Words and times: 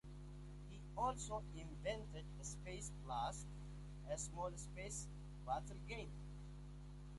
He 0.71 0.79
also 0.97 1.43
invented 1.55 2.25
"Space 2.41 2.89
Blast", 3.05 3.45
a 4.09 4.17
small 4.17 4.49
space 4.57 5.07
battle 5.45 5.77
game. 5.87 6.09